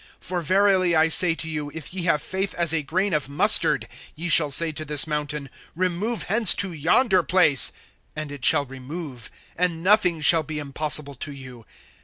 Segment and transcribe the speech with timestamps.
[0.19, 3.87] For verily I say to you, if ye have faith as a grain of mustard,
[4.15, 7.71] ye shall say to this mountain, remove hence to yonder place,
[8.15, 11.65] and it shall remove; and nothing shall be impossible to you.